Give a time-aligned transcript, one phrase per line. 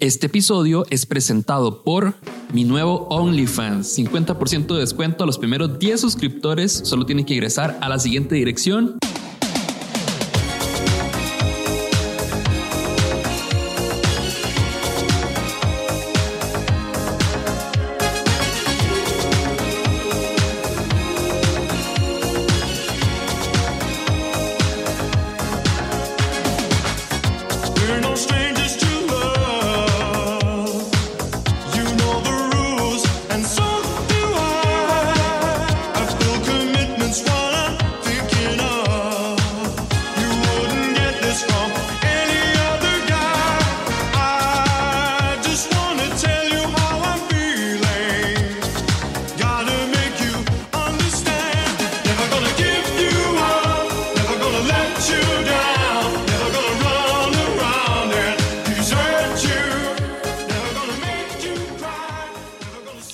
[0.00, 2.14] Este episodio es presentado por
[2.54, 3.98] mi nuevo OnlyFans.
[3.98, 6.72] 50% de descuento a los primeros 10 suscriptores.
[6.72, 8.96] Solo tienen que ingresar a la siguiente dirección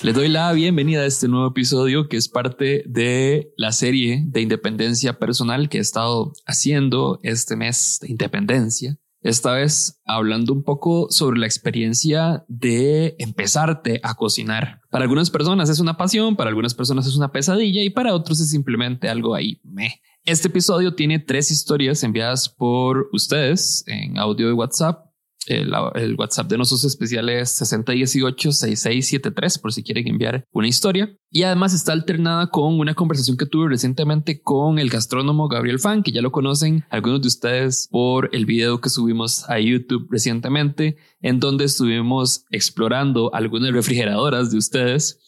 [0.06, 4.40] Les doy la bienvenida a este nuevo episodio que es parte de la serie de
[4.40, 9.00] independencia personal que he estado haciendo este mes de independencia.
[9.20, 14.80] Esta vez hablando un poco sobre la experiencia de empezarte a cocinar.
[14.90, 18.38] Para algunas personas es una pasión, para algunas personas es una pesadilla y para otros
[18.38, 19.60] es simplemente algo ahí.
[19.64, 20.02] Me.
[20.24, 25.05] Este episodio tiene tres historias enviadas por ustedes en audio de WhatsApp
[25.46, 31.12] el, WhatsApp de nosotros especial es 6018-6673 por si quieren enviar una historia.
[31.30, 36.02] Y además está alternada con una conversación que tuve recientemente con el gastrónomo Gabriel Fan,
[36.02, 40.96] que ya lo conocen algunos de ustedes por el video que subimos a YouTube recientemente,
[41.20, 45.20] en donde estuvimos explorando algunas refrigeradoras de ustedes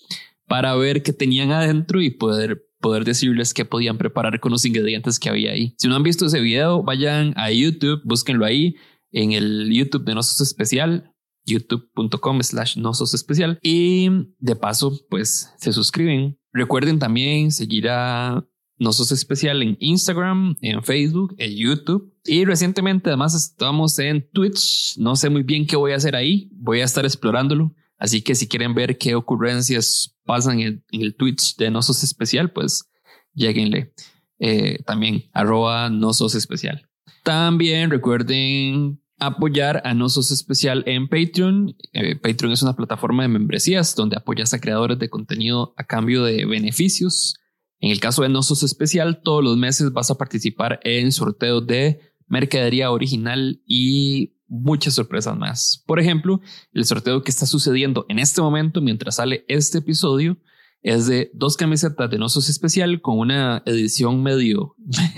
[0.46, 5.18] para ver qué tenían adentro y poder poder decirles qué podían preparar con los ingredientes
[5.18, 5.74] que había ahí.
[5.78, 8.76] Si no han visto ese video, vayan a YouTube, búsquenlo ahí
[9.12, 11.12] en el YouTube de Nosos Especial,
[11.44, 13.58] youtube.com slash Nosos Especial.
[13.62, 16.38] Y de paso, pues se suscriben.
[16.52, 18.44] Recuerden también seguir a
[18.78, 22.14] Nosos Especial en Instagram, en Facebook, en YouTube.
[22.24, 24.96] Y recientemente además estamos en Twitch.
[24.98, 26.48] No sé muy bien qué voy a hacer ahí.
[26.52, 27.74] Voy a estar explorándolo.
[27.98, 32.88] Así que si quieren ver qué ocurrencias pasan en, el Twitch de Nosos Especial, pues
[33.34, 33.92] lleguenle.
[34.38, 36.87] Eh, también arroba Nosos Especial.
[37.28, 41.76] También recuerden apoyar a Nosos Especial en Patreon.
[41.92, 46.24] Eh, Patreon es una plataforma de membresías donde apoyas a creadores de contenido a cambio
[46.24, 47.38] de beneficios.
[47.80, 52.00] En el caso de Nosos Especial, todos los meses vas a participar en sorteos de
[52.28, 55.84] mercadería original y muchas sorpresas más.
[55.86, 56.40] Por ejemplo,
[56.72, 60.38] el sorteo que está sucediendo en este momento mientras sale este episodio
[60.82, 64.76] es de dos camisetas de Nosos Especial con una edición medio,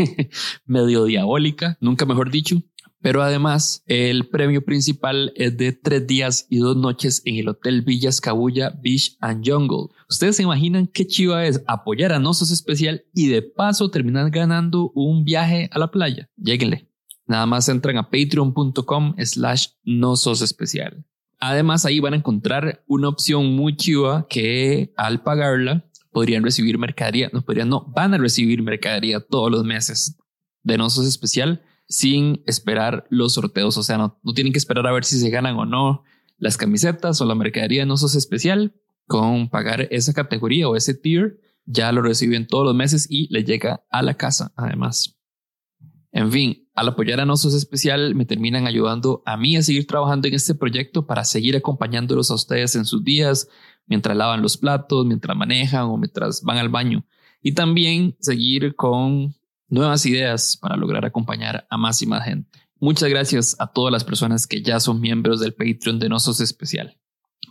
[0.65, 2.63] medio diabólica, nunca mejor dicho.
[3.03, 7.81] Pero además, el premio principal es de tres días y dos noches en el Hotel
[7.81, 9.89] Villas Cabulla Beach and Jungle.
[10.09, 14.91] Ustedes se imaginan qué chiva es apoyar a Nosos Especial y de paso terminar ganando
[14.95, 16.29] un viaje a la playa.
[16.37, 16.91] Lléguenle.
[17.27, 21.07] Nada más entran a patreon.com slash Nosos Especial.
[21.41, 27.31] Además, ahí van a encontrar una opción muy chiva que al pagarla podrían recibir mercadería,
[27.33, 30.19] no podrían, no, van a recibir mercadería todos los meses
[30.63, 33.77] de Nosos Especial sin esperar los sorteos.
[33.79, 36.05] O sea, no, no, tienen que esperar a ver si se ganan o no
[36.37, 38.75] las camisetas o la mercadería de Nosos Especial.
[39.07, 43.43] Con pagar esa categoría o ese tier, ya lo reciben todos los meses y le
[43.43, 45.20] llega a la casa, además.
[46.13, 50.27] En fin, al apoyar a Nosos Especial me terminan ayudando a mí a seguir trabajando
[50.29, 53.49] en este proyecto para seguir acompañándolos a ustedes en sus días,
[53.87, 57.05] mientras lavan los platos, mientras manejan o mientras van al baño.
[57.43, 59.35] Y también seguir con
[59.69, 62.59] nuevas ideas para lograr acompañar a más y más gente.
[62.81, 66.97] Muchas gracias a todas las personas que ya son miembros del Patreon de Nosos Especial.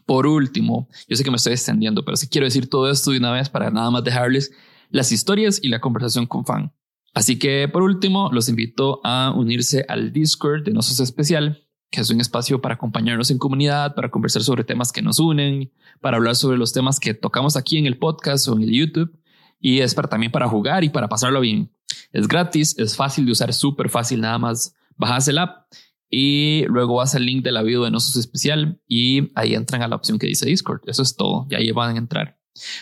[0.06, 3.20] Por último, yo sé que me estoy extendiendo, pero sí quiero decir todo esto de
[3.20, 4.52] una vez para nada más dejarles
[4.90, 6.74] las historias y la conversación con fan.
[7.14, 12.09] Así que por último, los invito a unirse al Discord de Nosos Especial, que es
[12.09, 15.72] un espacio para acompañarnos en comunidad, para conversar sobre temas que nos unen,
[16.02, 19.20] para hablar sobre los temas que tocamos aquí en el podcast o en el YouTube.
[19.59, 21.72] Y es para, también para jugar y para pasarlo bien.
[22.14, 25.66] Es gratis, es fácil de usar, súper fácil, nada más bajas el app
[26.09, 29.88] y luego vas al link de la video de Nosos Especial y ahí entran a
[29.88, 30.82] la opción que dice Discord.
[30.88, 32.39] Eso es todo, y ahí van a entrar.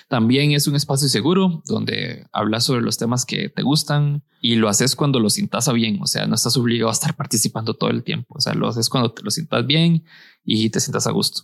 [0.08, 4.70] También es un espacio seguro donde hablas sobre los temas que te gustan y lo
[4.70, 6.00] haces cuando lo sientas bien.
[6.02, 8.36] O sea, no estás obligado a estar participando todo el tiempo.
[8.38, 10.04] O sea, lo haces cuando te lo sientas bien
[10.44, 11.44] y te sientas a gusto.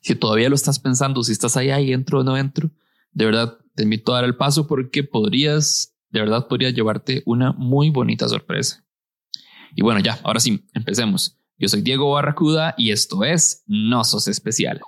[0.00, 2.70] Si todavía lo estás pensando, si estás ahí, ahí entro o no entro,
[3.12, 7.52] de verdad te invito a dar el paso porque podrías, de verdad podrías llevarte una
[7.52, 8.84] muy bonita sorpresa.
[9.74, 11.36] Y bueno, ya, ahora sí, empecemos.
[11.58, 14.80] Yo soy Diego Barracuda y esto es No Sos Especial.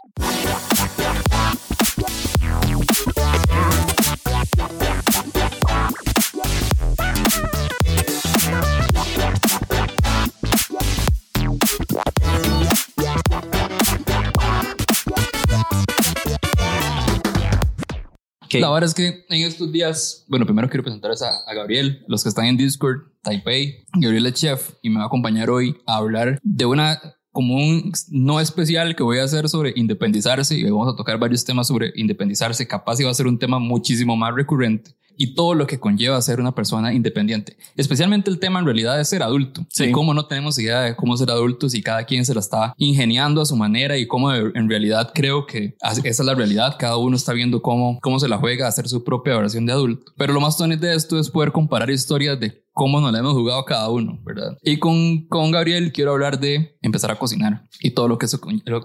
[18.61, 22.23] La verdad es que en estos días, bueno, primero quiero presentarles a, a, Gabriel, los
[22.23, 23.85] que están en Discord, Taipei.
[23.95, 27.01] Gabriel es chef y me va a acompañar hoy a hablar de una
[27.33, 31.45] como un no especial que voy a hacer sobre independizarse y vamos a tocar varios
[31.45, 32.69] temas sobre independizarse.
[32.69, 36.41] Capaz va a ser un tema muchísimo más recurrente y todo lo que conlleva ser
[36.41, 37.57] una persona independiente.
[37.77, 39.65] Especialmente el tema en realidad de ser adulto.
[39.71, 39.85] Sí.
[39.85, 42.75] Y cómo no tenemos idea de cómo ser adultos y cada quien se la está
[42.77, 46.75] ingeniando a su manera y cómo en realidad creo que esa es la realidad.
[46.77, 49.73] Cada uno está viendo cómo, cómo se la juega a hacer su propia versión de
[49.73, 50.11] adulto.
[50.17, 53.35] Pero lo más tonto de esto es poder comparar historias de cómo nos la hemos
[53.35, 54.57] jugado cada uno, ¿verdad?
[54.63, 58.41] Y con, con Gabriel quiero hablar de empezar a cocinar y todo lo, que eso,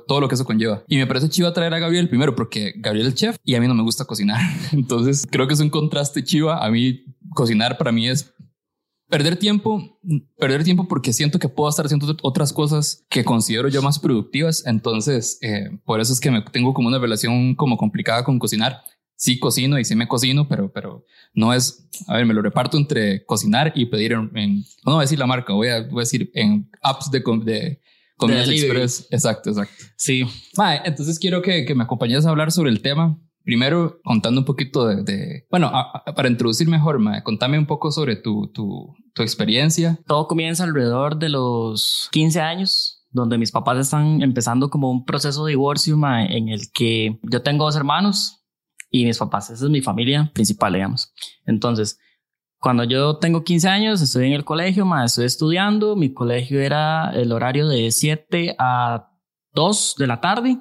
[0.08, 0.84] todo lo que eso conlleva.
[0.88, 3.68] Y me parece chiva traer a Gabriel primero porque Gabriel es chef y a mí
[3.68, 4.42] no me gusta cocinar.
[4.72, 6.64] Entonces creo que es un contraste chiva.
[6.64, 8.34] A mí cocinar para mí es
[9.10, 10.00] perder tiempo,
[10.38, 14.64] perder tiempo porque siento que puedo estar haciendo otras cosas que considero yo más productivas.
[14.68, 18.84] Entonces, eh, por eso es que me tengo como una relación como complicada con cocinar
[19.18, 22.78] sí cocino y sí me cocino, pero, pero no es, a ver, me lo reparto
[22.78, 26.06] entre cocinar y pedir en, no, voy a decir la marca, voy a, voy a
[26.06, 27.82] decir en apps de, de
[28.16, 29.08] comida express.
[29.12, 29.84] Exacto, exacto.
[29.98, 30.24] Sí.
[30.86, 33.20] entonces quiero que, que, me acompañes a hablar sobre el tema.
[33.48, 35.72] Primero, contando un poquito de, bueno,
[36.18, 39.98] para introducir mejor, contame un poco sobre tu, tu, tu experiencia.
[40.06, 45.46] Todo comienza alrededor de los 15 años, donde mis papás están empezando como un proceso
[45.46, 48.44] de divorcio mae, en el que yo tengo dos hermanos,
[48.90, 49.50] y mis papás.
[49.50, 51.14] Esa es mi familia principal, digamos.
[51.46, 51.98] Entonces,
[52.60, 55.96] cuando yo tengo 15 años, estoy en el colegio, más estoy estudiando.
[55.96, 59.10] Mi colegio era el horario de 7 a
[59.54, 60.58] 2 de la tarde.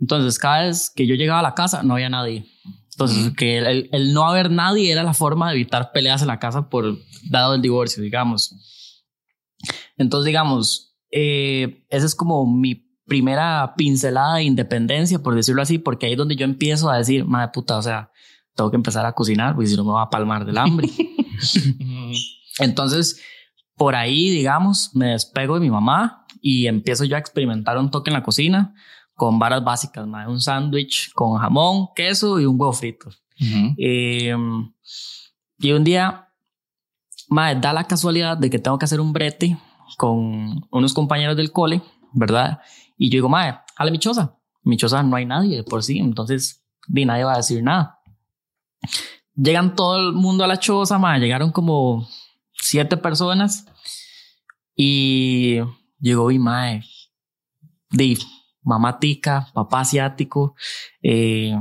[0.00, 2.46] Entonces, cada vez que yo llegaba a la casa, no había nadie.
[2.92, 6.68] Entonces, que el, no haber nadie era la forma de evitar peleas en la casa
[6.70, 6.96] por
[7.28, 8.54] dado el divorcio, digamos.
[9.98, 16.06] Entonces, digamos, eh, ese es como mi primera pincelada de independencia, por decirlo así, porque
[16.06, 18.10] ahí es donde yo empiezo a decir, madre puta, o sea,
[18.54, 20.88] tengo que empezar a cocinar, porque si no me va a palmar del hambre.
[22.58, 23.20] Entonces,
[23.76, 28.10] por ahí, digamos, me despego de mi mamá y empiezo yo a experimentar un toque
[28.10, 28.74] en la cocina
[29.16, 33.10] con varas básicas, madre, un sándwich con jamón, queso y un huevo frito.
[33.78, 34.72] Em,
[35.58, 36.28] y un día,
[37.28, 39.58] madre, da la casualidad de que tengo que hacer un brete
[39.96, 41.82] con unos compañeros del cole,
[42.12, 42.60] ¿verdad?
[42.98, 44.36] Y yo digo, madre, jale mi choza.
[44.62, 48.00] Mi choza no hay nadie por sí, entonces ni nadie va a decir nada.
[49.34, 52.06] Llegan todo el mundo a la choza, madre, llegaron como
[52.52, 53.66] siete personas
[54.74, 55.60] y
[56.00, 56.84] llegó mi madre,
[57.90, 58.18] de
[58.66, 60.54] mamá tica, papá asiático.
[61.00, 61.58] Eh,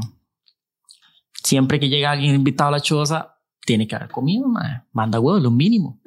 [1.44, 4.84] siempre que llega alguien invitado a la choza, tiene que haber comido, madre.
[4.92, 6.02] Manda huevos, lo mínimo.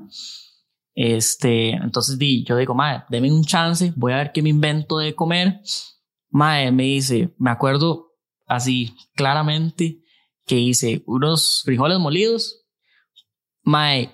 [0.94, 4.98] Este, entonces di, yo digo, madre, deme un chance, voy a ver qué me invento
[4.98, 5.60] de comer.
[6.30, 8.08] Madre me dice, me acuerdo
[8.46, 10.02] así claramente
[10.44, 12.64] que hice unos frijoles molidos,
[13.62, 14.10] mae,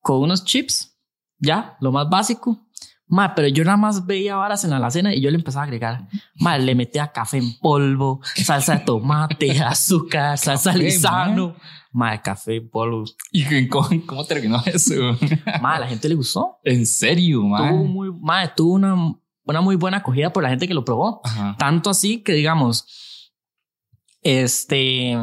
[0.00, 0.98] con unos chips,
[1.38, 2.66] ya, lo más básico.
[3.06, 5.66] Mae, pero yo nada más veía varas en la alacena y yo le empezaba a
[5.66, 6.08] agregar.
[6.36, 11.54] Mae, le metía café en polvo, salsa de tomate, azúcar, salsa lisano.
[11.92, 13.04] Mae, café en polvo.
[13.30, 15.16] ¿Y cómo, cómo terminó eso?
[15.60, 16.58] Mae, a la gente le gustó.
[16.64, 17.70] ¿En serio, mae?
[17.70, 21.20] Tuvo, muy, mae, tuvo una, una muy buena acogida por la gente que lo probó.
[21.58, 23.32] Tanto así que, digamos,
[24.22, 25.16] este,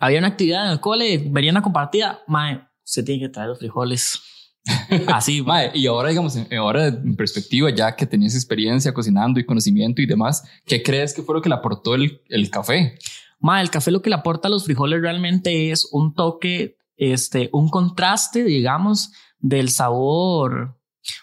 [0.00, 2.20] había una actividad en el cole, venían a compartida.
[2.26, 4.20] Mae, se tiene que traer los frijoles.
[5.08, 5.42] Así.
[5.42, 10.06] mae, y ahora, digamos, ahora en perspectiva, ya que tenías experiencia cocinando y conocimiento y
[10.06, 12.96] demás, ¿qué crees que fue lo que le aportó el, el café?
[13.40, 17.50] Ma, el café lo que le aporta a los frijoles realmente es un toque, este,
[17.52, 20.78] un contraste, digamos, del sabor,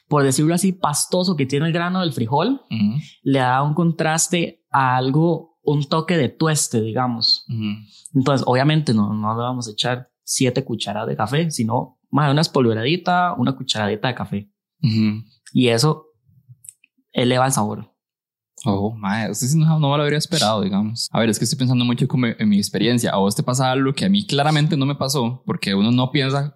[0.10, 2.62] por decirlo así, pastoso que tiene el grano del frijol.
[3.24, 7.46] Le da un contraste a algo, un toque de tueste, digamos.
[8.14, 12.42] Entonces, obviamente no, no le vamos a echar siete cucharadas de café, sino más una
[12.42, 14.52] espolvoreadita, una cucharadita de café.
[15.54, 16.08] Y eso
[17.12, 17.94] eleva el sabor.
[18.66, 18.94] Oh,
[19.30, 21.08] usted no, no me lo habría esperado, digamos.
[21.12, 23.12] A ver, es que estoy pensando mucho como en mi experiencia.
[23.12, 26.12] A vos te pasa algo que a mí claramente no me pasó, porque uno no
[26.12, 26.56] piensa.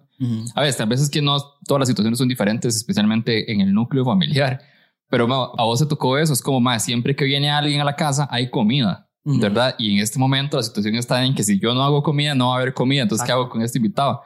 [0.54, 4.04] A ver, a veces que no todas las situaciones son diferentes, especialmente en el núcleo
[4.04, 4.60] familiar.
[5.08, 6.32] Pero a vos te tocó eso.
[6.32, 9.74] Es como, más siempre que viene alguien a la casa hay comida, ¿verdad?
[9.78, 12.48] Y en este momento la situación está en que si yo no hago comida, no
[12.48, 13.02] va a haber comida.
[13.02, 14.22] Entonces, ¿qué hago con este invitado?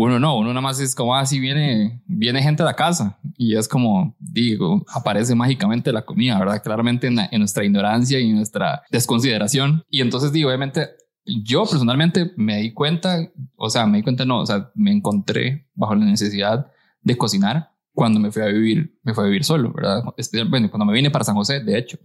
[0.00, 3.18] Uno no, uno nada más es como así ah, viene, viene gente de la casa
[3.36, 6.62] y es como, digo, aparece mágicamente la comida, ¿verdad?
[6.62, 9.82] Claramente en, en nuestra ignorancia y nuestra desconsideración.
[9.90, 10.88] Y entonces, digo, obviamente,
[11.24, 15.68] yo personalmente me di cuenta, o sea, me di cuenta, no, o sea, me encontré
[15.74, 16.70] bajo la necesidad
[17.02, 20.04] de cocinar cuando me fui a vivir, me fui a vivir solo, ¿verdad?
[20.48, 21.98] Bueno, cuando me vine para San José, de hecho,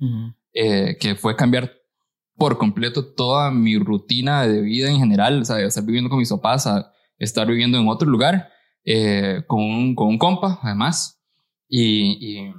[0.51, 1.71] eh, que fue cambiar
[2.37, 6.17] por completo toda mi rutina de vida en general, o sea, de estar viviendo con
[6.17, 8.49] mis papás a estar viviendo en otro lugar,
[8.83, 11.21] eh, con, un, con un compa, además,
[11.67, 12.53] y, y,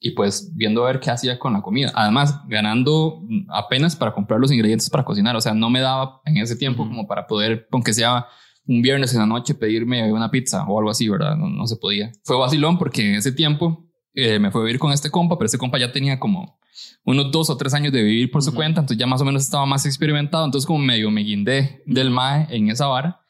[0.00, 1.92] y, pues viendo a ver qué hacía con la comida.
[1.94, 6.38] Además, ganando apenas para comprar los ingredientes para cocinar, o sea, no me daba en
[6.38, 8.26] ese tiempo como para poder, aunque sea
[8.66, 11.36] un viernes en la noche, pedirme una pizza o algo así, ¿verdad?
[11.36, 12.10] No, no se podía.
[12.24, 15.46] Fue vacilón porque en ese tiempo eh, me fue a vivir con este compa, pero
[15.46, 16.58] ese compa ya tenía como
[17.04, 19.42] unos dos o tres años de vivir por su cuenta, entonces ya más o menos
[19.42, 23.20] estaba más experimentado, entonces como medio me guindé del MAE en esa vara.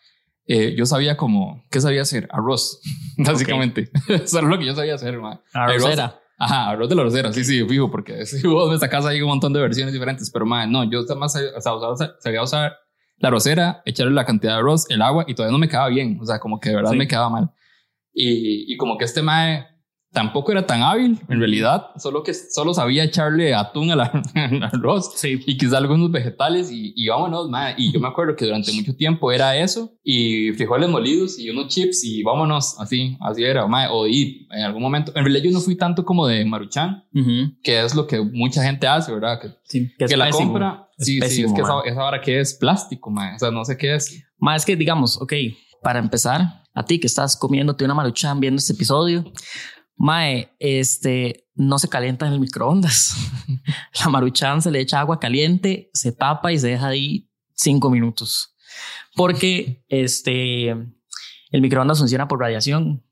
[0.46, 2.28] Eh, yo sabía como, ¿qué sabía hacer?
[2.30, 2.80] Arroz,
[3.18, 3.90] básicamente.
[4.08, 5.38] Eso era lo que yo sabía hacer, mae.
[5.52, 6.20] Arrocera.
[6.38, 9.28] Ajá, arroz de la rosera, sí, sí, fijo, porque si vos me sacas ahí un
[9.28, 11.60] montón de versiones diferentes, pero mae, no, yo más o
[11.96, 12.76] sea, sabía usar
[13.16, 16.18] la rosera, echarle la cantidad de arroz, el agua y todavía no me quedaba bien,
[16.20, 17.50] o sea, como que de verdad me quedaba mal.
[18.12, 19.66] Y, y como que este mae
[20.16, 25.38] tampoco era tan hábil, en realidad, solo que solo sabía echarle atún al, arroz sí.
[25.46, 27.74] y quizá algunos vegetales y, y vámonos, ma.
[27.76, 31.68] Y yo me acuerdo que durante mucho tiempo era eso y frijoles molidos y unos
[31.68, 33.92] chips y vámonos, así, así era, ma.
[33.92, 37.04] O y en algún momento, en realidad yo no fui tanto como de maruchan,
[37.62, 39.38] que es lo que mucha gente hace, ¿verdad?
[39.38, 42.54] Que, sí, que, que la compra, sí, sí, es que esa, esa hora que es
[42.54, 43.34] plástico, ma.
[43.34, 44.24] O sea, no sé qué es.
[44.38, 45.34] Ma, es que digamos, ok,
[45.82, 49.24] para empezar, a ti que estás comiéndote una maruchan viendo este episodio,
[49.96, 53.16] Mae, este no se calienta en el microondas.
[54.04, 58.54] la maruchan se le echa agua caliente, se tapa y se deja ahí cinco minutos.
[59.14, 63.02] Porque este el microondas funciona por radiación.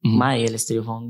[0.00, 1.08] Mae, el estereofón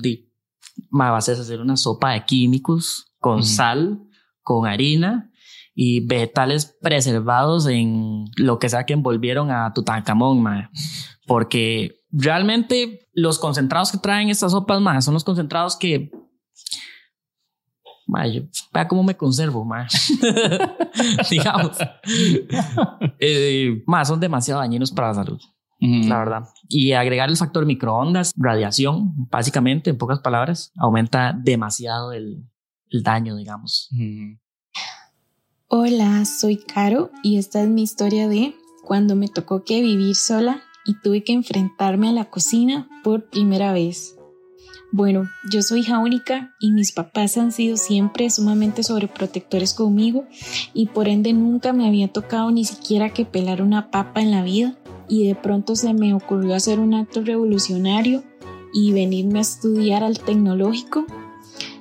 [0.91, 4.01] mae, vas a hacer una sopa de químicos con sal,
[4.43, 5.31] con harina
[5.75, 10.71] y vegetales preservados en lo que sea que envolvieron a Tutankamón, mae.
[11.29, 16.11] Porque realmente los concentrados que traen estas sopas más son los concentrados que
[18.73, 20.13] vea cómo me conservo, más
[21.31, 21.77] digamos,
[23.21, 25.41] eh, más son demasiado dañinos para la salud,
[25.79, 26.49] la verdad.
[26.69, 32.45] Y agregar el factor microondas, radiación, básicamente, en pocas palabras, aumenta demasiado el,
[32.91, 33.91] el daño, digamos.
[35.69, 38.55] Hola, soy Caro y esta es mi historia de
[38.87, 43.75] cuando me tocó que vivir sola y tuve que enfrentarme a la cocina por primera
[43.75, 44.17] vez.
[44.91, 50.25] Bueno, yo soy hija única y mis papás han sido siempre sumamente sobreprotectores conmigo
[50.73, 54.43] y por ende nunca me había tocado ni siquiera que pelar una papa en la
[54.43, 58.25] vida y de pronto se me ocurrió hacer un acto revolucionario
[58.73, 61.05] y venirme a estudiar al tecnológico,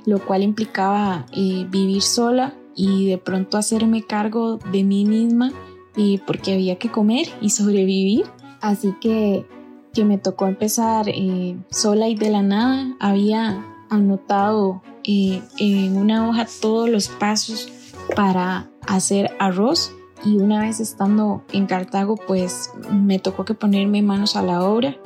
[0.05, 5.53] lo cual implicaba eh, vivir sola y de pronto hacerme cargo de mí misma
[5.95, 8.25] y porque había que comer y sobrevivir
[8.61, 9.45] Así que,
[9.93, 12.95] que me tocó empezar eh, sola y de la nada.
[12.99, 17.69] Había anotado eh, en una hoja todos los pasos
[18.15, 19.91] para hacer arroz
[20.23, 24.97] y una vez estando en Cartago pues me tocó que ponerme manos a la obra.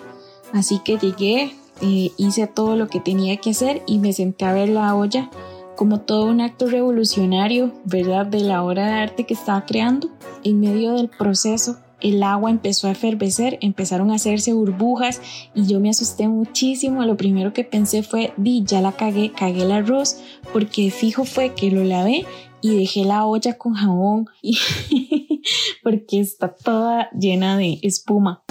[0.53, 4.53] Así que llegué, eh, hice todo lo que tenía que hacer y me senté a
[4.53, 5.29] ver la olla
[5.75, 8.27] como todo un acto revolucionario, ¿verdad?
[8.27, 10.09] De la obra de arte que estaba creando.
[10.43, 15.21] En medio del proceso el agua empezó a efervecer, empezaron a hacerse burbujas
[15.53, 17.05] y yo me asusté muchísimo.
[17.05, 20.21] Lo primero que pensé fue, di, ya la cagué, cagué el arroz,
[20.53, 22.25] porque fijo fue que lo lavé
[22.61, 24.57] y dejé la olla con jabón y
[25.83, 28.43] porque está toda llena de espuma.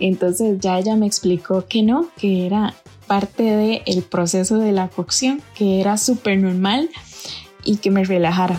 [0.00, 2.74] Entonces ya ella me explicó que no, que era
[3.06, 6.90] parte del el proceso de la cocción, que era súper normal
[7.64, 8.58] y que me relajara.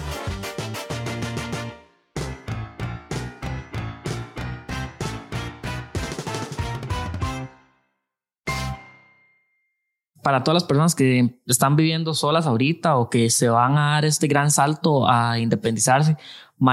[10.22, 14.05] Para todas las personas que están viviendo solas ahorita o que se van a dar
[14.05, 16.17] este gran salto a independizarse,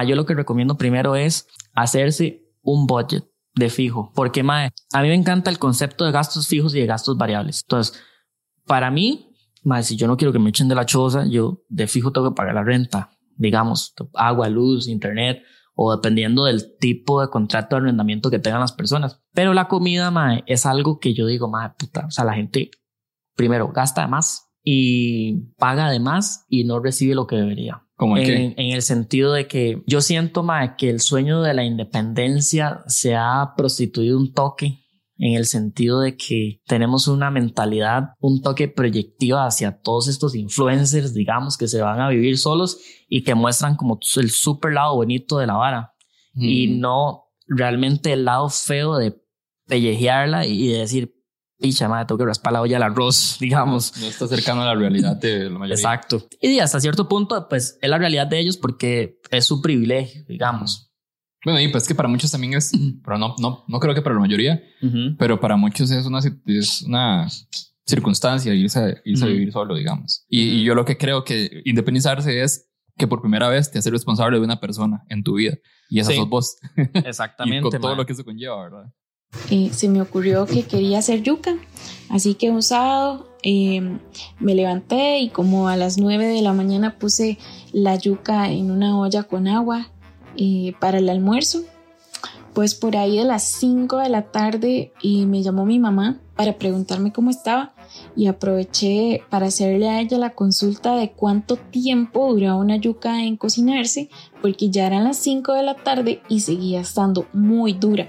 [0.06, 3.25] yo lo que recomiendo primero es hacerse un budget
[3.57, 6.87] de fijo, porque mae, a mí me encanta el concepto de gastos fijos y de
[6.87, 7.63] gastos variables.
[7.65, 7.99] Entonces,
[8.67, 9.35] para mí,
[9.65, 12.31] mae, si yo no quiero que me echen de la choza, yo de fijo tengo
[12.31, 15.43] que pagar la renta, digamos, agua, luz, internet,
[15.75, 19.23] o dependiendo del tipo de contrato de arrendamiento que tengan las personas.
[19.33, 22.71] Pero la comida, mae, es algo que yo digo, mae, puta, o sea, la gente
[23.35, 27.86] primero, gasta de más y paga de más y no recibe lo que debería.
[27.97, 32.83] ¿Cómo en, el sentido de que yo siento más que el sueño de la independencia
[32.87, 34.81] se ha prostituido un toque
[35.19, 41.15] en el sentido de que tenemos una mentalidad, un toque proyectiva hacia todos estos influencers,
[41.15, 45.38] digamos, que se van a vivir solos y que muestran como el super lado bonito
[45.38, 45.93] de la vara
[46.35, 46.81] y Mm.
[46.81, 49.17] no realmente el lado feo de
[49.67, 51.15] pellejearla y de decir,
[51.61, 53.97] picha, madre, tengo que raspar la olla al arroz, digamos.
[53.99, 55.75] No está cercano a la realidad de la mayoría.
[55.75, 56.27] Exacto.
[56.41, 60.93] Y hasta cierto punto, pues es la realidad de ellos porque es su privilegio, digamos.
[61.45, 62.73] Bueno, y pues que para muchos también es,
[63.05, 65.17] pero no, no, no creo que para la mayoría, Ujú.
[65.19, 67.29] pero para muchos es una, es una
[67.87, 69.35] circunstancia irse, a- irse a Ujú.
[69.35, 70.25] vivir solo, digamos.
[70.29, 73.93] Y, y yo lo que creo que independizarse es que por primera vez te haces
[73.93, 75.55] responsable de una persona en tu vida.
[75.89, 76.17] Y esa Sí.
[76.17, 76.57] sos vos.
[76.77, 77.63] y Exactamente.
[77.63, 77.97] con todo mae.
[77.97, 78.93] lo que eso conlleva, ¿verdad?
[79.73, 81.57] Se me ocurrió que quería hacer yuca.
[82.09, 83.99] Así que un sábado eh,
[84.40, 87.38] me levanté y como a las 9 de la mañana puse
[87.73, 89.88] la yuca en una olla con agua
[90.37, 91.62] eh, para el almuerzo.
[92.55, 96.59] Pues por ahí de las 5 de la tarde eh, me llamó mi mamá para
[96.59, 97.75] preguntarme cómo estaba
[98.16, 103.37] y aproveché para hacerle a ella la consulta de cuánto tiempo duraba una yuca en
[103.37, 104.09] cocinarse
[104.40, 108.09] porque ya eran las 5 de la tarde y seguía estando muy dura.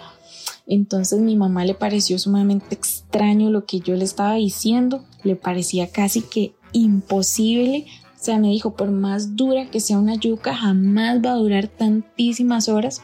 [0.68, 5.90] Entonces mi mamá le pareció sumamente extraño lo que yo le estaba diciendo, le parecía
[5.90, 7.86] casi que imposible.
[8.20, 11.68] O sea, me dijo, por más dura que sea una yuca, jamás va a durar
[11.68, 13.02] tantísimas horas.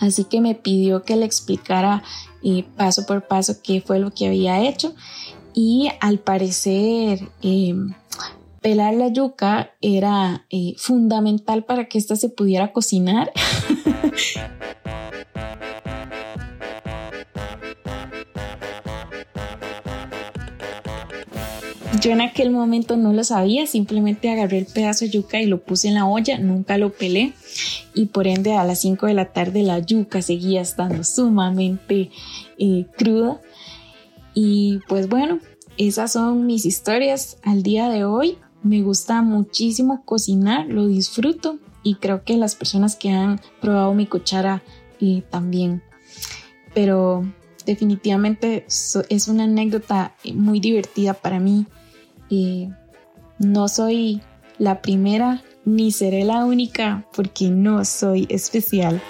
[0.00, 2.02] Así que me pidió que le explicara
[2.42, 4.94] eh, paso por paso qué fue lo que había hecho.
[5.54, 7.74] Y al parecer, eh,
[8.62, 13.30] pelar la yuca era eh, fundamental para que ésta se pudiera cocinar.
[22.00, 25.62] Yo en aquel momento no lo sabía, simplemente agarré el pedazo de yuca y lo
[25.62, 27.32] puse en la olla, nunca lo pelé
[27.94, 32.10] y por ende a las 5 de la tarde la yuca seguía estando sumamente
[32.58, 33.40] eh, cruda.
[34.34, 35.38] Y pues bueno,
[35.76, 38.38] esas son mis historias al día de hoy.
[38.62, 44.06] Me gusta muchísimo cocinar, lo disfruto y creo que las personas que han probado mi
[44.06, 44.62] cuchara
[45.00, 45.82] eh, también.
[46.74, 47.24] Pero
[47.66, 51.66] definitivamente es una anécdota muy divertida para mí.
[52.34, 52.70] Eh,
[53.40, 54.22] no soy
[54.56, 59.02] la primera ni seré la única porque no soy especial.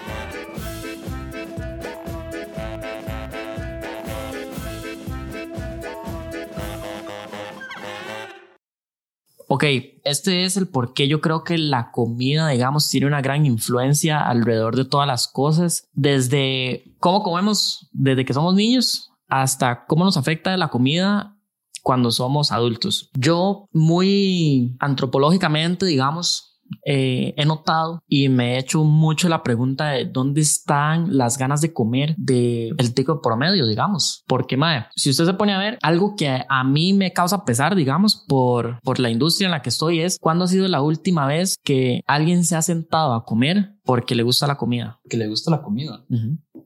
[9.47, 9.65] Ok,
[10.03, 14.19] este es el por qué yo creo que la comida, digamos, tiene una gran influencia
[14.19, 20.17] alrededor de todas las cosas, desde cómo comemos desde que somos niños hasta cómo nos
[20.17, 21.32] afecta la comida
[21.83, 23.11] cuando somos adultos.
[23.15, 26.53] Yo muy antropológicamente, digamos,
[26.85, 31.61] eh, he notado y me he hecho mucho la pregunta de dónde están las ganas
[31.61, 34.25] de comer de el tico promedio, digamos.
[34.27, 37.75] Porque, madre, si usted se pone a ver, algo que a mí me causa pesar,
[37.75, 41.27] digamos, por, por la industria en la que estoy es cuándo ha sido la última
[41.27, 45.01] vez que alguien se ha sentado a comer porque le gusta la comida.
[45.09, 46.05] Que le gusta la comida.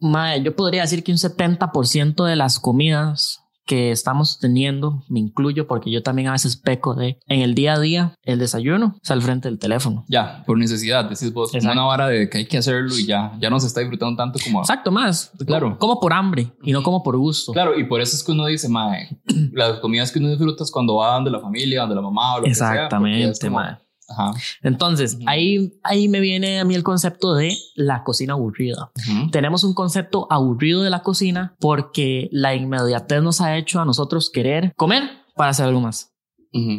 [0.01, 5.67] Mae, yo podría decir que un 70% de las comidas que estamos teniendo, me incluyo
[5.67, 9.11] porque yo también a veces peco de en el día a día, el desayuno es
[9.11, 10.05] al frente del teléfono.
[10.09, 11.53] Ya, por necesidad, decís vos.
[11.55, 11.73] Exacto.
[11.73, 14.39] una vara de que hay que hacerlo y ya, ya no se está disfrutando tanto
[14.43, 14.61] como.
[14.61, 15.33] Exacto, más.
[15.45, 15.77] Claro.
[15.79, 17.53] Como por hambre y no como por gusto.
[17.53, 19.19] Claro, y por eso es que uno dice, mae,
[19.53, 22.39] las comidas que uno disfruta es cuando va donde la familia, donde la mamá o
[22.39, 23.77] lo que sea, Exactamente, mae.
[24.09, 24.33] Ajá.
[24.63, 25.25] Entonces, Ujú.
[25.27, 28.91] ahí, ahí me viene a mí el concepto de la cocina aburrida.
[28.97, 29.31] Ujú.
[29.31, 34.31] Tenemos un concepto aburrido de la cocina porque la inmediatez nos ha hecho a nosotros
[34.31, 35.03] querer comer
[35.35, 36.13] para hacer algo más.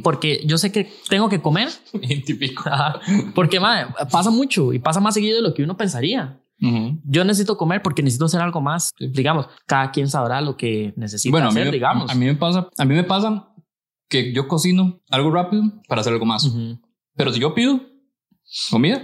[0.04, 1.70] Porque yo sé que tengo que comer
[2.26, 2.64] Típico.
[2.68, 3.00] Ajá.
[3.36, 6.42] Porque madre, pasa mucho y pasa más seguido de lo que uno pensaría.
[6.60, 7.00] Ujú.
[7.04, 8.92] Yo necesito comer porque necesito hacer algo más.
[9.00, 12.10] Digamos, cada quien sabrá lo que necesita Bueno, a mí, hacer, me, digamos.
[12.10, 13.50] a mí me pasa, a mí me pasa
[14.10, 16.46] que yo cocino algo rápido para hacer algo más.
[16.46, 16.80] Ujú,
[17.18, 17.82] Pero si yo pido
[18.72, 19.02] comida,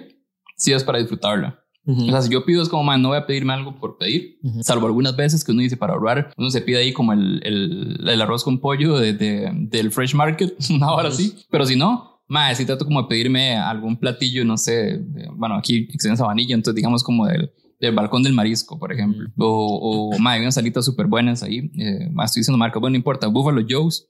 [0.55, 1.59] sí es para disfrutarla.
[1.85, 3.97] ujú, O sea, si yo pido es como, man, no voy a pedirme algo por
[3.97, 4.37] pedir.
[4.43, 4.63] ujú.
[4.63, 8.07] Salvo algunas veces que uno dice para ahorrar, uno se pide ahí como el, el,
[8.07, 11.35] el arroz con pollo de, de- del Fresh Market, una hora así.
[11.49, 15.55] Pero si no, más, si trato como de pedirme algún platillo, no sé, de- bueno,
[15.55, 19.27] aquí existen sabanilla, entonces digamos como del, del balcón del marisco, por ejemplo.
[19.37, 21.69] O, o más, hay unas salitas súper buenas ahí.
[21.77, 24.07] Eh, más estoy diciendo marca, bueno, no importa, Buffalo Joe's,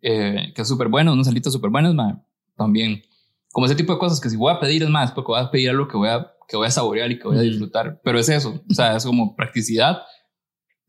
[0.00, 2.16] eh, que es súper bueno, unas salitas súper buenas, más,
[2.56, 3.02] también.
[3.52, 5.50] Como ese tipo de cosas que si voy a pedir es más, porque voy a
[5.50, 8.00] pedir algo que voy a, que voy a saborear y que voy a disfrutar.
[8.04, 10.02] Pero es eso, o sea, es como practicidad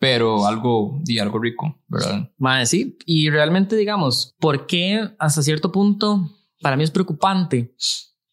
[0.01, 2.27] pero algo, y algo rico, ¿verdad?
[2.39, 2.97] Mae, sí.
[3.05, 6.27] Y realmente, digamos, ¿por qué hasta cierto punto
[6.59, 7.75] para mí es preocupante?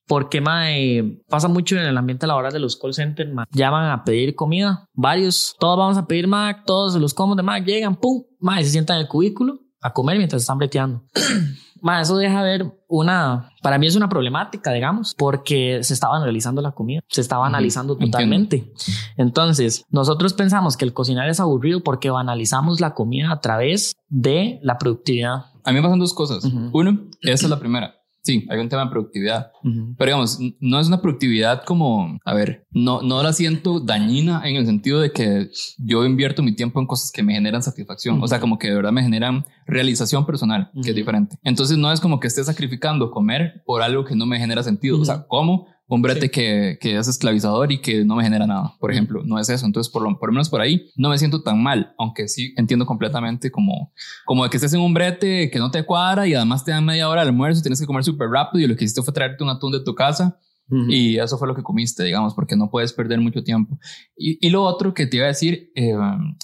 [0.06, 3.44] Porque, mae, pasa mucho en el ambiente laboral de los call centers, mae.
[3.52, 7.66] Llaman a pedir comida, varios, todos vamos a pedir Mac, todos los comos de Mac
[7.66, 11.04] llegan, pum, mae, se sientan en el cubículo a comer mientras están breteando.
[11.80, 16.62] Mae, eso deja ver una, para mí es una problemática, digamos, porque se estaba analizando
[16.62, 18.72] la comida, se estaba analizando totalmente.
[19.16, 24.58] Entonces, nosotros pensamos que el cocinar es aburrido porque banalizamos la comida a través de
[24.62, 25.46] la productividad.
[25.64, 26.44] A mí me pasan dos cosas.
[26.72, 27.97] Uno, esa es la primera.
[28.28, 29.52] Sí, hay un tema de productividad.
[29.62, 34.56] Pero digamos, no es una productividad como, a ver, no, no la siento dañina en
[34.56, 38.22] el sentido de que yo invierto mi tiempo en cosas que me generan satisfacción.
[38.22, 41.38] O sea, como que de verdad me generan realización personal, que es diferente.
[41.42, 45.00] Entonces no es como que esté sacrificando comer por algo que no me genera sentido.
[45.00, 48.74] O sea, como un brete que, que, es esclavizador y que no me genera nada,
[48.78, 49.64] por ejemplo, no es eso.
[49.64, 52.52] Entonces, por lo, por lo menos por ahí, no me siento tan mal, aunque sí
[52.56, 53.92] entiendo completamente como,
[54.26, 56.84] como de que estés en un brete que no te cuadra y además te dan
[56.84, 59.42] media hora de almuerzo, tienes que comer súper rápido y lo que hiciste fue traerte
[59.42, 60.38] un atún de tu casa.
[60.70, 63.78] Y eso fue lo que comiste, digamos, porque no puedes perder mucho tiempo.
[64.14, 65.94] Y, y lo otro que te iba a decir, eh,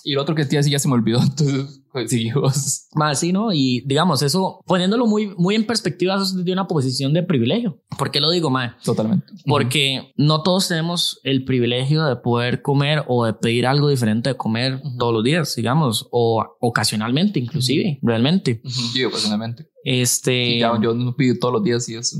[0.02, 1.18] y lo otro que te iba a decir ya se me olvidó.
[1.22, 1.84] Entonces, sí.
[2.94, 3.52] Más sí, ¿no?
[3.52, 7.80] Y digamos, eso, poniéndolo muy, muy en perspectiva, eso es de una posición de privilegio.
[7.96, 8.83] ¿Por qué lo digo, más?
[8.83, 9.26] Totalmente.
[9.46, 14.37] Porque no todos tenemos el privilegio de poder comer o de pedir algo diferente de
[14.37, 18.61] comer todos los días, digamos, o ocasionalmente, inclusive, realmente.
[18.64, 19.68] Sí, ocasionalmente.
[19.85, 20.59] Este.
[20.59, 22.18] ya, yo no pido todos los días y eso,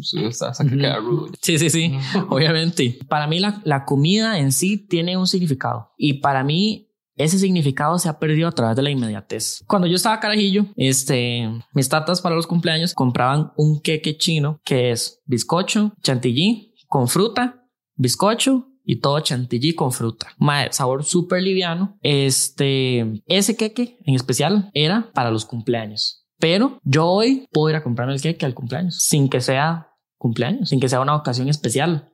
[0.69, 1.29] queda rudo.
[1.41, 1.95] Sí, sí, sí,
[2.29, 2.99] obviamente.
[3.09, 5.93] Para mí, la, la comida en sí tiene un significado.
[5.97, 9.65] Y para mí, ese significado se ha perdido a través de la inmediatez.
[9.67, 14.91] Cuando yo estaba carajillo, este, mis tatas para los cumpleaños compraban un queque chino que
[14.91, 17.65] es bizcocho, chantilly con fruta,
[17.97, 20.29] bizcocho y todo chantilly con fruta.
[20.39, 21.97] Mae, sabor súper liviano.
[22.03, 26.27] Este, ese queque en especial era para los cumpleaños.
[26.39, 30.69] Pero yo hoy puedo ir a comprarme el queque al cumpleaños sin que sea cumpleaños,
[30.69, 32.11] sin que sea una ocasión especial.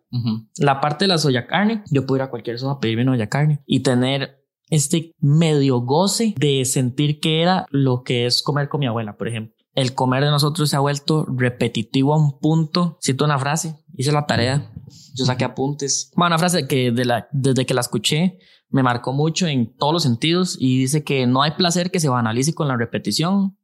[0.57, 3.13] La parte de la soya carne, yo puedo ir a cualquier zona a pedirme una
[3.13, 4.40] soya carne y tener
[4.71, 9.29] este medio goce de sentir que era lo que es comer con mi abuela, por
[9.29, 9.55] ejemplo.
[9.75, 12.99] El comer de nosotros se ha vuelto repetitivo a un punto.
[13.03, 14.73] Cito una frase, hice la tarea,
[15.15, 16.11] yo saqué apuntes.
[16.17, 19.93] Bueno, una frase que de la, desde que la escuché me marcó mucho en todos
[19.93, 23.57] los sentidos y dice que no hay placer que se banalice con la repetición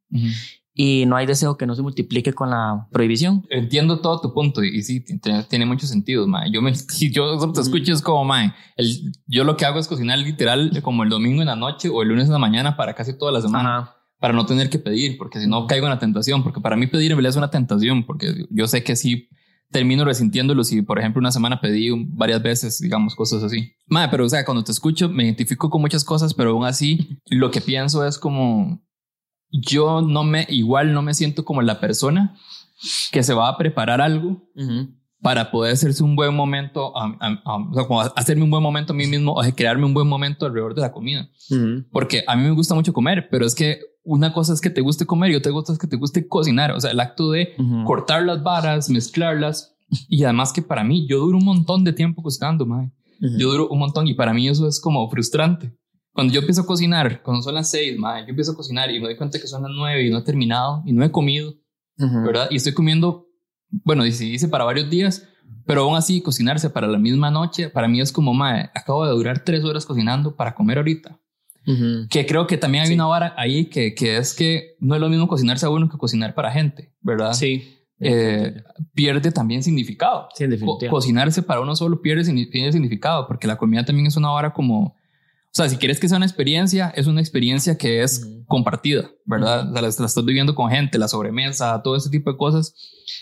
[0.79, 3.47] y no hay deseo que no se multiplique con la prohibición.
[3.49, 6.51] Entiendo todo tu punto y, sí, tiene, tiene mucho sentido, mae.
[6.53, 9.89] Yo me, si yo te escucho es como, mae, el, yo lo que hago es
[9.89, 12.95] cocinar literal como el domingo en la noche o el lunes en la mañana para
[12.95, 13.79] casi toda la semana.
[13.79, 13.93] Ajá.
[14.19, 16.87] Para no tener que pedir, porque si no caigo en la tentación, porque para mí
[16.87, 19.29] pedir en realidad es una tentación, porque yo sé que sí
[19.71, 23.75] termino resintiéndolo si, por ejemplo, una semana pedí varias veces, digamos, cosas así.
[23.87, 27.21] Mae, pero o sea, cuando te escucho me identifico con muchas cosas, pero aún así
[27.27, 28.83] lo que pienso es como,
[29.61, 32.37] yo no me, igual no me siento como la persona
[33.13, 34.43] que se va a preparar algo
[35.23, 38.63] para poder hacerse un buen momento, um, um, um, o sea, como hacerme un buen
[38.63, 41.29] momento a mí mismo o crearme un buen momento alrededor de la comida.
[41.91, 44.83] Porque a mí me gusta mucho comer, pero es que una cosa es que te
[44.83, 46.71] guste comer y otra cosa es que te guste cocinar.
[46.73, 49.75] O sea, el acto de cortar las varas, mezclarlas.
[50.09, 52.93] Y además que para mí, yo duro un montón de tiempo cocinando, madre.
[53.39, 55.75] Yo duro un montón y para mí eso es como frustrante.
[56.17, 58.99] Cuando yo empiezo a cocinar, cuando son las seis, madre, yo empiezo a cocinar y
[58.99, 61.53] me doy cuenta que son las nueve y no he terminado y no he comido,
[61.99, 62.49] ¿verdad?
[62.51, 63.27] Y estoy comiendo,
[63.85, 65.29] bueno, dice para varios días,
[65.67, 69.13] pero aún así cocinarse para la misma noche, para mí es como, madre, acabo de
[69.13, 71.21] durar tres horas cocinando para comer ahorita.
[72.09, 75.11] Que creo que también hay una vara ahí que, que es que no es lo
[75.11, 77.35] mismo cocinarse a uno que cocinar para gente, ¿verdad?
[77.35, 77.77] Sí.
[77.99, 78.55] Eh,
[78.95, 80.29] pierde también significado.
[80.35, 80.47] Sí.
[80.65, 84.53] Co cocinarse para uno solo pierde, pierde significado, porque la comida también es una vara
[84.55, 84.95] como
[85.57, 89.71] o sea, si quieres que sea una experiencia, es una experiencia que es compartida, ¿verdad?
[89.71, 92.75] O sea, la, estás viviendo con gente, la sobremesa, todo ese tipo de cosas.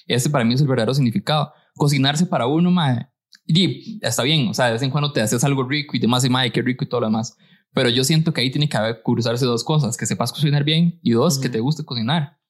[0.08, 1.52] Ese para mí es el verdadero significado.
[1.76, 3.06] Cocinarse para uno, mae,
[3.46, 6.24] y está bien, o sea, de vez en cuando te haces algo rico y demás,
[6.24, 7.36] y mae, qué rico y todo lo demás.
[7.72, 10.98] Pero yo siento que ahí tiene que haber, cruzarse dos cosas, que sepas cocinar bien
[11.04, 12.40] y dos, que te guste cocinar,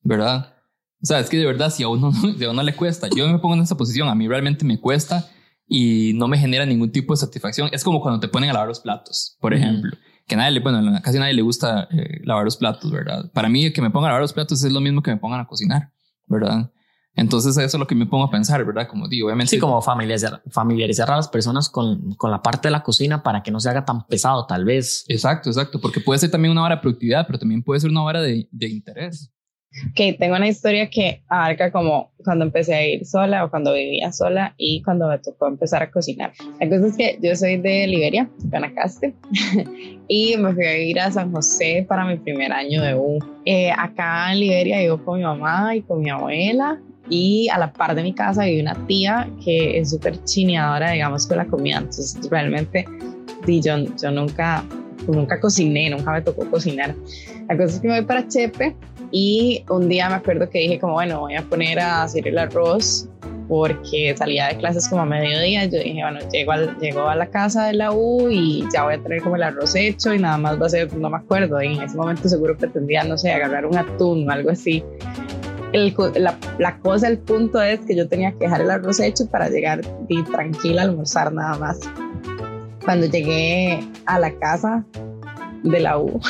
[0.00, 0.54] ¿verdad?
[1.02, 3.28] O sea, es que de verdad, si a uno, si a uno le cuesta, yo
[3.28, 5.28] me pongo en esa posición, a mí realmente me cuesta
[5.66, 7.68] y no me genera ningún tipo de satisfacción.
[7.72, 9.96] Es como cuando te ponen a lavar los platos, por ejemplo.
[10.26, 13.30] Que nadie le, bueno, casi nadie le gusta eh, lavar los platos, ¿verdad?
[13.32, 15.40] Para mí, que me pongan a lavar los platos es lo mismo que me pongan
[15.40, 15.92] a cocinar,
[16.26, 16.70] ¿verdad?
[17.16, 18.88] Entonces, eso es lo que me pongo a pensar, ¿verdad?
[18.88, 19.50] Como digo, obviamente.
[19.50, 23.42] Sí, como familiarizar, familiarizar a las personas con, con la parte de la cocina para
[23.42, 25.04] que no se haga tan pesado, tal vez.
[25.08, 25.80] Exacto, exacto.
[25.80, 28.48] Porque puede ser también una hora de productividad, pero también puede ser una hora de,
[28.50, 29.30] de interés.
[29.90, 34.12] Ok, tengo una historia que abarca como cuando empecé a ir sola o cuando vivía
[34.12, 36.32] sola y cuando me tocó empezar a cocinar.
[36.60, 39.14] La cosa es que yo soy de Liberia, Guanacaste,
[40.08, 43.18] y me fui a ir a San José para mi primer año de U.
[43.44, 47.72] Eh, acá en Liberia vivo con mi mamá y con mi abuela y a la
[47.72, 51.78] par de mi casa vive una tía que es súper chineadora, digamos, con la comida.
[51.78, 52.84] Entonces, realmente,
[53.46, 54.64] yo, yo nunca,
[55.08, 56.94] nunca cociné, nunca me tocó cocinar.
[57.48, 58.74] La cosa es que me voy para Chepe
[59.16, 62.36] y un día me acuerdo que dije como, bueno, voy a poner a hacer el
[62.36, 63.08] arroz
[63.48, 65.66] porque salía de clases como a mediodía.
[65.66, 68.94] Yo dije, bueno, llego, al, llego a la casa de la U y ya voy
[68.94, 71.62] a tener como el arroz hecho y nada más va a ser, no me acuerdo,
[71.62, 74.82] y en ese momento seguro pretendía, no sé, agarrar un atún o algo así
[76.58, 79.80] la, cosa, el punto es que yo tenía que dejar el arroz hecho para llegar
[80.08, 81.80] y tranquila a almorzar nada más.
[82.84, 84.84] Cuando llegué a la casa
[85.62, 86.20] de la U,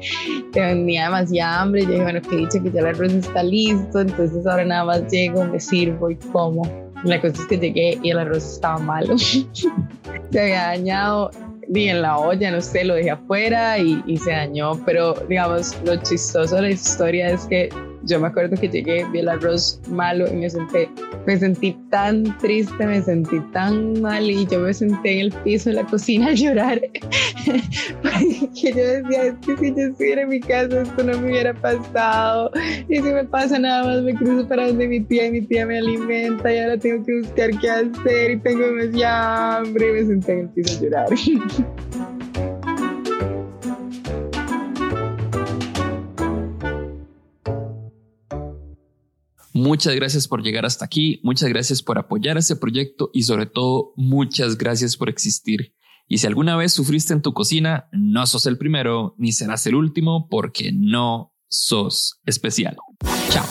[0.52, 1.82] tenía demasiada hambre.
[1.82, 5.10] Yo dije, bueno, que dicho que ya el arroz está listo, entonces ahora nada más
[5.10, 6.62] llego, me sirvo y como.
[7.04, 9.18] La cosa es que llegué y el arroz estaba malo.
[9.18, 11.30] se había dañado
[11.74, 14.78] y en la olla, no sé, lo dejé afuera y, y, se dañó.
[14.84, 17.70] Pero digamos, lo chistoso de la historia es que
[18.04, 20.88] yo me acuerdo que llegué, vi el arroz malo y me senté,
[21.26, 25.70] me sentí tan triste, me sentí tan mal y yo me senté en el piso
[25.70, 26.80] de la cocina a llorar.
[28.60, 31.54] que yo decía, es que si yo estuviera en mi casa esto no me hubiera
[31.54, 32.50] pasado.
[32.88, 35.66] Y si me pasa nada más me cruzo para donde mi tía y mi tía
[35.66, 40.06] me alimenta y ahora tengo que buscar qué hacer y tengo demasiada hambre y me
[40.06, 41.06] senté en el piso a llorar.
[49.62, 53.92] Muchas gracias por llegar hasta aquí, muchas gracias por apoyar este proyecto y sobre todo
[53.94, 55.76] muchas gracias por existir.
[56.08, 59.76] Y si alguna vez sufriste en tu cocina, no sos el primero ni serás el
[59.76, 62.76] último porque no sos especial.
[63.30, 63.46] Chao.